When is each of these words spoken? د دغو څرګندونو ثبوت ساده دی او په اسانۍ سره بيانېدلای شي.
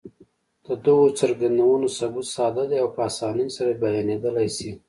د 0.65 0.67
دغو 0.85 1.07
څرګندونو 1.19 1.87
ثبوت 1.97 2.27
ساده 2.35 2.63
دی 2.69 2.77
او 2.83 2.89
په 2.95 3.01
اسانۍ 3.09 3.47
سره 3.57 3.79
بيانېدلای 3.83 4.49
شي. 4.57 4.71